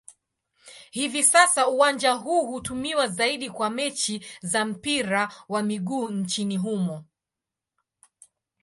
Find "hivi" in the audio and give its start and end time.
0.91-1.23